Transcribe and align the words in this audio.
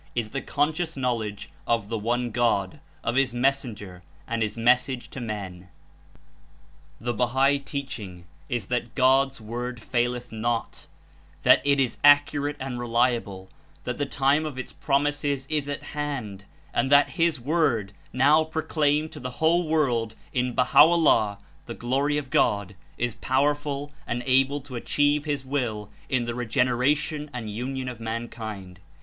Is 0.15 0.31
the 0.31 0.41
conscious 0.41 0.97
knowledge 0.97 1.51
of 1.67 1.89
the 1.89 1.97
One 1.99 2.31
God, 2.31 2.79
of 3.03 3.13
His 3.15 3.35
Mes 3.35 3.51
senger 3.63 4.01
and 4.27 4.41
His 4.41 4.57
Message 4.57 5.11
to 5.11 5.21
men. 5.21 5.67
The 6.99 7.13
Bahal 7.13 7.59
teaching 7.63 8.25
Is 8.49 8.65
that 8.65 8.95
God's 8.95 9.39
Word 9.39 9.79
falleth 9.79 10.31
not, 10.31 10.87
that 11.43 11.61
It 11.63 11.79
Is 11.79 11.99
accurate 12.03 12.55
and 12.59 12.79
reliable, 12.79 13.51
that 13.83 13.99
the 13.99 14.07
time 14.07 14.43
of 14.43 14.57
its 14.57 14.73
promises 14.73 15.45
Is 15.51 15.69
at 15.69 15.83
hand 15.83 16.45
and 16.73 16.91
that 16.91 17.11
His 17.11 17.39
Word, 17.39 17.93
now 18.11 18.43
pro 18.43 18.63
claimed 18.63 19.11
to 19.11 19.19
the 19.19 19.29
whole 19.37 19.67
world 19.67 20.15
In 20.33 20.55
Baha'o'llah 20.55 21.37
(The 21.67 21.75
Glory 21.75 22.17
of 22.17 22.31
God), 22.31 22.75
Is 22.97 23.13
powerful 23.13 23.91
and 24.07 24.23
able 24.25 24.61
to 24.61 24.75
achieve 24.75 25.25
His 25.25 25.45
Will 25.45 25.91
in 26.09 26.25
the 26.25 26.33
regeneration 26.33 27.29
and 27.35 27.51
union 27.51 27.87
of 27.87 27.99
mankind. 27.99 28.79